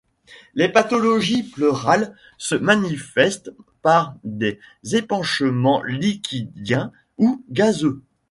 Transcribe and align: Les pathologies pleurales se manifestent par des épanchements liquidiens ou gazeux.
Les 0.55 0.67
pathologies 0.67 1.43
pleurales 1.43 2.15
se 2.39 2.55
manifestent 2.55 3.51
par 3.83 4.15
des 4.23 4.59
épanchements 4.93 5.83
liquidiens 5.83 6.91
ou 7.19 7.43
gazeux. 7.51 8.01